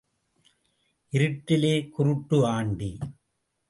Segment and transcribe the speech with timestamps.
[1.13, 2.91] இருட்டிலே குருட்டு ஆண்டி.